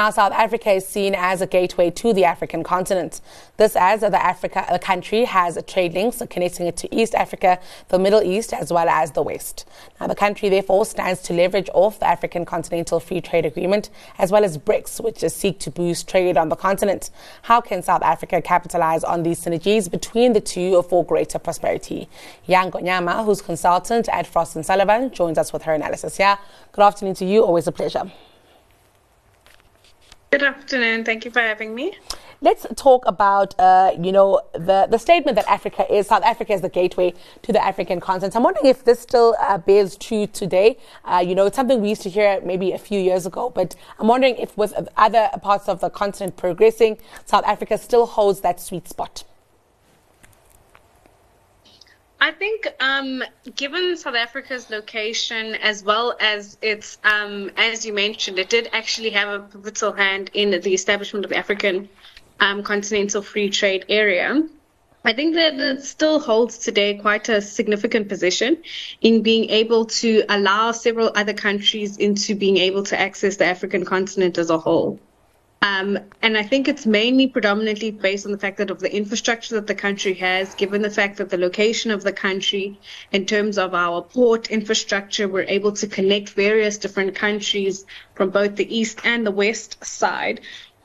[0.00, 3.20] Now, South Africa is seen as a gateway to the African continent.
[3.58, 7.98] This as the Africa, the country has trade links connecting it to East Africa, the
[7.98, 9.68] Middle East, as well as the West.
[10.00, 14.32] Now, the country therefore stands to leverage off the African Continental Free Trade Agreement, as
[14.32, 17.10] well as BRICS, which seek to boost trade on the continent.
[17.42, 22.08] How can South Africa capitalize on these synergies between the two for greater prosperity?
[22.48, 26.38] Yaa Ngonyama, who's consultant at Frost and Sullivan, joins us with her analysis here.
[26.72, 27.44] Good afternoon to you.
[27.44, 28.10] Always a pleasure.
[30.40, 31.04] Good afternoon.
[31.04, 31.98] Thank you for having me.
[32.40, 36.62] Let's talk about, uh, you know, the, the statement that Africa is, South Africa is
[36.62, 38.34] the gateway to the African continent.
[38.34, 40.78] I'm wondering if this still uh, bears true today.
[41.04, 43.76] Uh, you know, it's something we used to hear maybe a few years ago, but
[43.98, 46.96] I'm wondering if with other parts of the continent progressing,
[47.26, 49.24] South Africa still holds that sweet spot.
[52.22, 53.24] I think, um,
[53.56, 59.10] given South Africa's location as well as its, um, as you mentioned, it did actually
[59.10, 61.88] have a pivotal hand in the establishment of the African
[62.38, 64.46] um, Continental Free Trade Area.
[65.02, 68.58] I think that it still holds today quite a significant position
[69.00, 73.86] in being able to allow several other countries into being able to access the African
[73.86, 75.00] continent as a whole.
[75.62, 79.56] Um, and I think it's mainly predominantly based on the fact that of the infrastructure
[79.56, 82.80] that the country has, given the fact that the location of the country,
[83.12, 88.56] in terms of our port infrastructure, we're able to connect various different countries from both
[88.56, 90.40] the east and the west side.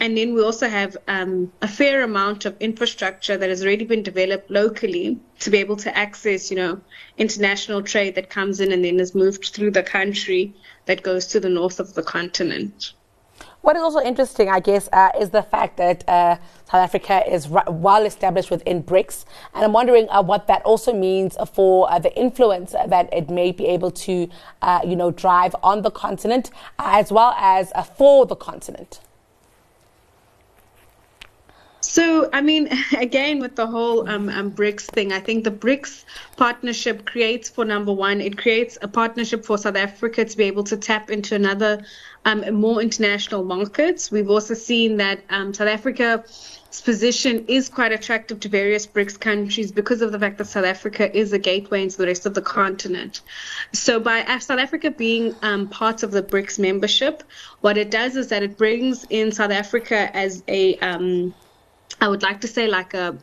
[0.00, 4.02] And then we also have um, a fair amount of infrastructure that has already been
[4.02, 6.82] developed locally to be able to access, you know,
[7.16, 11.40] international trade that comes in and then is moved through the country that goes to
[11.40, 12.92] the north of the continent.
[13.68, 17.52] What is also interesting, I guess, uh, is the fact that uh, South Africa is
[17.52, 19.26] r- well established within BRICS.
[19.52, 23.52] And I'm wondering uh, what that also means for uh, the influence that it may
[23.52, 24.30] be able to,
[24.62, 29.00] uh, you know, drive on the continent as well as uh, for the continent.
[32.32, 32.68] I mean,
[32.98, 36.04] again, with the whole um, um, BRICS thing, I think the BRICS
[36.36, 40.64] partnership creates, for number one, it creates a partnership for South Africa to be able
[40.64, 41.84] to tap into another
[42.24, 44.10] um, more international markets.
[44.10, 49.72] We've also seen that um, South Africa's position is quite attractive to various BRICS countries
[49.72, 52.42] because of the fact that South Africa is a gateway into the rest of the
[52.42, 53.22] continent.
[53.72, 57.22] So, by South Africa being um, part of the BRICS membership,
[57.60, 61.34] what it does is that it brings in South Africa as a um,
[62.00, 63.18] I would like to say like a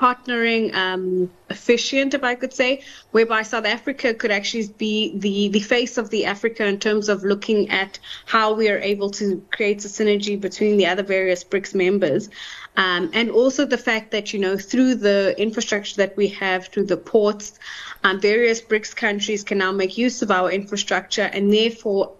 [0.00, 5.60] partnering um, efficient, if I could say, whereby South Africa could actually be the, the
[5.60, 9.84] face of the Africa in terms of looking at how we are able to create
[9.84, 12.30] a synergy between the other various BRICS members.
[12.78, 16.86] Um, and also the fact that, you know, through the infrastructure that we have, through
[16.86, 17.58] the ports,
[18.02, 22.14] um, various BRICS countries can now make use of our infrastructure and therefore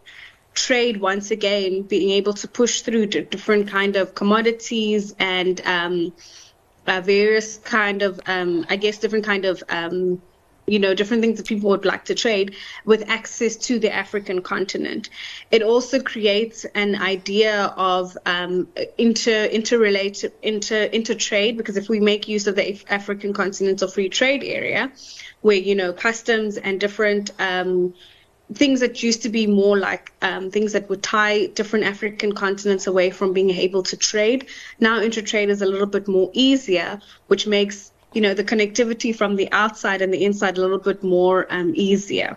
[0.54, 6.12] trade once again being able to push through different kind of commodities and um,
[6.86, 10.20] uh, various kind of um, I guess different kind of um,
[10.66, 14.42] you know different things that people would like to trade with access to the African
[14.42, 15.10] continent.
[15.50, 22.28] It also creates an idea of um, inter interrelated inter intertrade because if we make
[22.28, 24.92] use of the African continental free trade area,
[25.42, 27.94] where you know customs and different um,
[28.54, 32.86] things that used to be more like um, things that would tie different African continents
[32.86, 34.48] away from being able to trade.
[34.78, 39.36] Now intertrade is a little bit more easier, which makes you know the connectivity from
[39.36, 42.36] the outside and the inside a little bit more um, easier.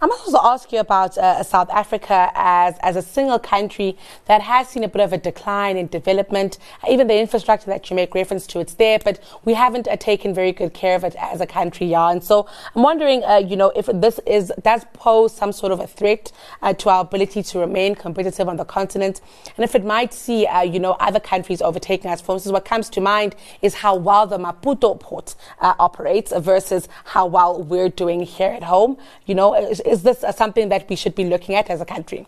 [0.00, 3.96] I must also ask you about uh, South Africa as, as a single country
[4.26, 6.58] that has seen a bit of a decline in development.
[6.88, 10.34] Even the infrastructure that you make reference to, it's there, but we haven't uh, taken
[10.34, 12.10] very good care of it as a country, yeah.
[12.10, 15.80] And so I'm wondering, uh, you know, if this is does pose some sort of
[15.80, 19.20] a threat uh, to our ability to remain competitive on the continent,
[19.56, 22.20] and if it might see, uh, you know, other countries overtaking us.
[22.20, 26.88] For instance, what comes to mind is how well the Maputo port uh, operates versus
[27.04, 28.96] how well we're doing here at home.
[29.26, 32.26] You know, is, is this something that we should be looking at as a country?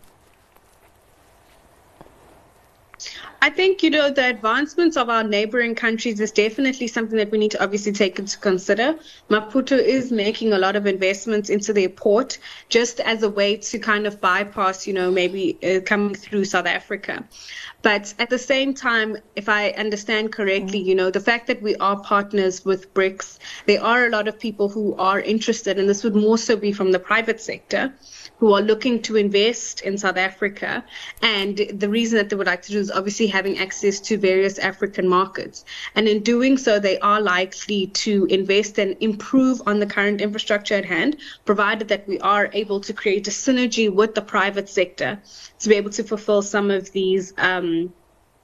[3.43, 7.39] I think, you know, the advancements of our neighboring countries is definitely something that we
[7.39, 8.99] need to obviously take into consider.
[9.31, 12.37] Maputo is making a lot of investments into their port
[12.69, 16.67] just as a way to kind of bypass, you know, maybe uh, coming through South
[16.67, 17.23] Africa.
[17.81, 21.75] But at the same time, if I understand correctly, you know, the fact that we
[21.77, 26.03] are partners with BRICS, there are a lot of people who are interested, and this
[26.03, 27.91] would more so be from the private sector
[28.41, 30.83] who are looking to invest in South Africa.
[31.21, 34.57] And the reason that they would like to do is obviously having access to various
[34.57, 35.63] African markets.
[35.93, 40.73] And in doing so, they are likely to invest and improve on the current infrastructure
[40.73, 45.21] at hand, provided that we are able to create a synergy with the private sector
[45.59, 47.35] to be able to fulfill some of these.
[47.37, 47.93] Um,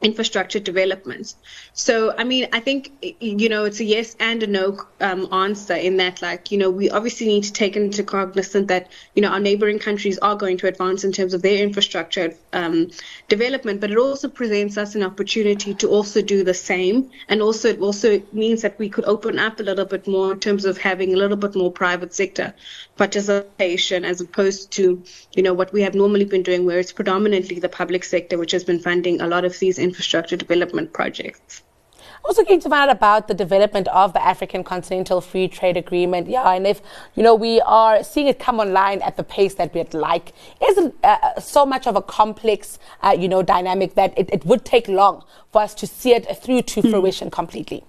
[0.02, 1.36] infrastructure developments.
[1.74, 5.74] So, I mean, I think, you know, it's a yes and a no um, answer
[5.74, 9.30] in that, like, you know, we obviously need to take into cognizance that, you know,
[9.30, 12.92] our neighboring countries are going to advance in terms of their infrastructure um,
[13.28, 17.10] development, but it also presents us an opportunity to also do the same.
[17.28, 20.40] And also, it also means that we could open up a little bit more in
[20.40, 22.54] terms of having a little bit more private sector
[22.98, 25.04] participation as opposed to,
[25.34, 28.52] you know, what we have normally been doing, where it's predominantly the public sector which
[28.52, 31.64] has been funding a lot of these infrastructure development projects.
[32.00, 35.78] I'm Also, keen to find out about the development of the African Continental Free Trade
[35.78, 36.28] Agreement.
[36.28, 36.82] Yeah, and if
[37.16, 40.34] you know we are seeing it come online at the pace that we'd like,
[40.68, 44.46] is it uh, so much of a complex, uh, you know, dynamic that it, it,
[44.46, 46.90] would take long for us to see it through to mm.
[46.90, 47.84] fruition completely?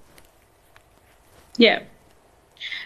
[1.56, 1.82] Yeah.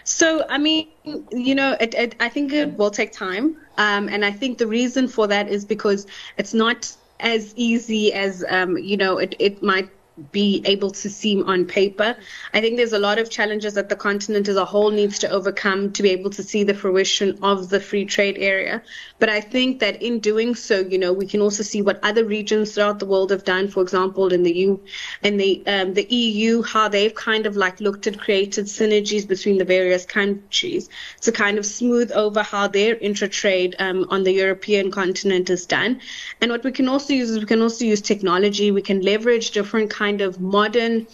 [0.03, 0.87] So, I mean,
[1.31, 3.57] you know, it, it, I think it will take time.
[3.77, 6.07] Um, and I think the reason for that is because
[6.37, 9.89] it's not as easy as, um, you know, it, it might
[10.31, 12.15] be able to seem on paper.
[12.53, 15.29] I think there's a lot of challenges that the continent as a whole needs to
[15.29, 18.83] overcome to be able to see the fruition of the free trade area.
[19.17, 22.25] But I think that in doing so, you know, we can also see what other
[22.25, 23.67] regions throughout the world have done.
[23.67, 24.83] For example, in the U,
[25.23, 29.57] in the um, the EU, how they've kind of like looked at created synergies between
[29.57, 30.89] the various countries
[31.21, 35.99] to kind of smooth over how their intra-trade um, on the European continent is done.
[36.39, 38.69] And what we can also use is we can also use technology.
[38.69, 41.07] We can leverage different kinds kind of modern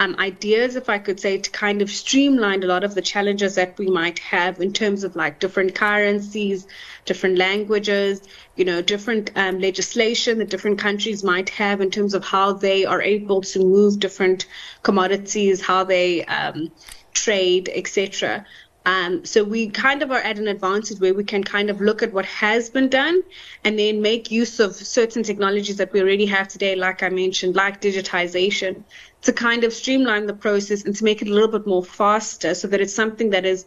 [0.00, 3.54] um, ideas, if I could say, to kind of streamline a lot of the challenges
[3.54, 6.66] that we might have in terms of like different currencies,
[7.04, 8.22] different languages,
[8.56, 12.84] you know, different um, legislation that different countries might have in terms of how they
[12.84, 14.46] are able to move different
[14.82, 16.72] commodities, how they um,
[17.12, 18.44] trade, etc.
[18.86, 22.02] Um, so we kind of are at an advantage where we can kind of look
[22.02, 23.22] at what has been done
[23.64, 27.56] and then make use of certain technologies that we already have today, like I mentioned,
[27.56, 28.82] like digitization,
[29.22, 32.54] to kind of streamline the process and to make it a little bit more faster
[32.54, 33.64] so that it's something that is,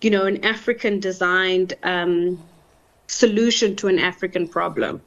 [0.00, 2.42] you know, an African designed um,
[3.06, 5.02] solution to an African problem.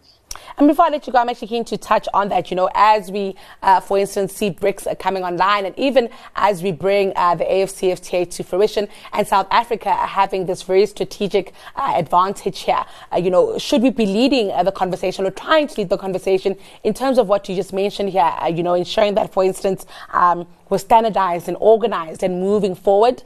[0.59, 2.49] And before I let you go, I'm actually keen to touch on that.
[2.49, 6.71] You know, as we, uh, for instance, see BRICS coming online, and even as we
[6.71, 12.61] bring uh, the AFCFTA to fruition, and South Africa having this very strategic uh, advantage
[12.61, 12.83] here,
[13.13, 15.97] uh, you know, should we be leading uh, the conversation or trying to lead the
[15.97, 18.33] conversation in terms of what you just mentioned here?
[18.41, 23.21] Uh, you know, ensuring that, for instance, um, we're standardized and organized and moving forward,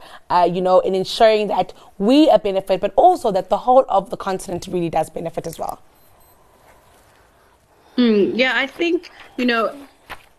[0.50, 4.18] you know, in ensuring that we are benefit, but also that the whole of the
[4.18, 5.80] continent really does benefit as well.
[7.96, 9.74] Mm, yeah, I think, you know,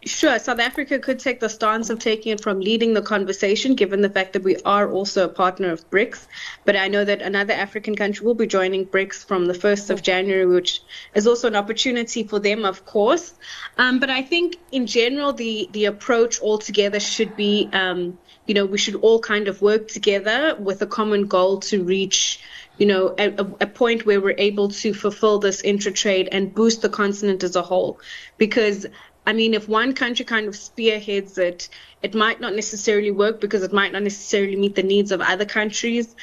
[0.05, 4.01] sure, South Africa could take the stance of taking it from leading the conversation, given
[4.01, 6.27] the fact that we are also a partner of BRICS.
[6.65, 10.01] But I know that another African country will be joining BRICS from the 1st of
[10.01, 10.81] January, which
[11.13, 13.33] is also an opportunity for them, of course.
[13.77, 18.17] Um, but I think in general, the, the approach altogether should be, um,
[18.47, 22.39] you know, we should all kind of work together with a common goal to reach
[22.77, 23.29] you know, a,
[23.61, 27.61] a, point where we're able to fulfill this intra-trade and boost the continent as a
[27.61, 27.99] whole.
[28.37, 28.85] Because,
[29.27, 31.69] I mean, if one country kind of spearheads it,
[32.01, 35.45] it might not necessarily work because it might not necessarily meet the needs of other
[35.45, 36.15] countries.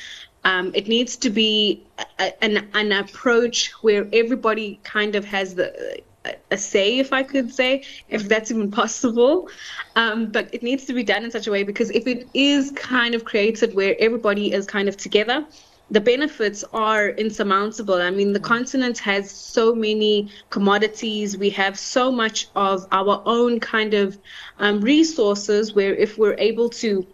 [0.43, 1.85] Um, it needs to be
[2.19, 6.03] a, an, an approach where everybody kind of has the
[6.51, 9.49] a say, if I could say, if that's even possible.
[9.97, 12.73] Um, but it needs to be done in such a way because if it is
[12.73, 15.47] kind of created where everybody is kind of together,
[15.91, 17.95] the benefits are insurmountable.
[17.95, 21.37] I mean, the continent has so many commodities.
[21.37, 24.19] We have so much of our own kind of
[24.59, 27.07] um, resources where if we're able to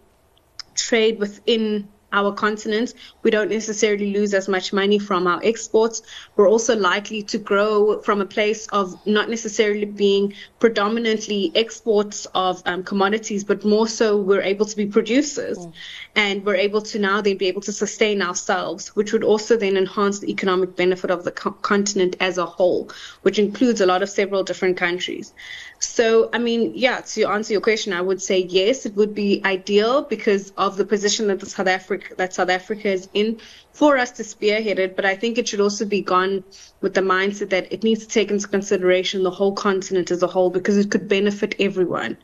[0.75, 6.01] trade within our continent, we don't necessarily lose as much money from our exports.
[6.35, 12.61] We're also likely to grow from a place of not necessarily being predominantly exports of
[12.65, 15.57] um, commodities, but more so we're able to be producers.
[15.57, 15.73] Mm.
[16.15, 19.77] And we're able to now then be able to sustain ourselves, which would also then
[19.77, 22.89] enhance the economic benefit of the co- continent as a whole,
[23.21, 25.33] which includes a lot of several different countries.
[25.79, 29.41] So, I mean, yeah, to answer your question, I would say yes, it would be
[29.45, 33.39] ideal because of the position that the South Africa that South Africa is in
[33.71, 34.95] for us to spearhead it.
[34.95, 36.43] But I think it should also be gone
[36.81, 40.27] with the mindset that it needs to take into consideration the whole continent as a
[40.27, 42.17] whole because it could benefit everyone.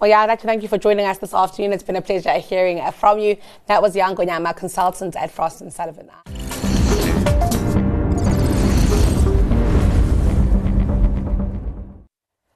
[0.00, 1.72] Well, yeah, I'd like to thank you for joining us this afternoon.
[1.72, 3.36] It's been a pleasure hearing from you.
[3.66, 6.08] That was Yaa Ngonyama, consultant at Frost and Sullivan.